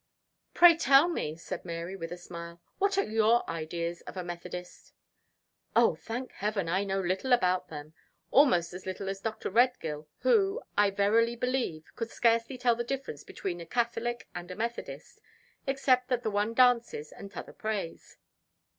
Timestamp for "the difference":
12.75-13.23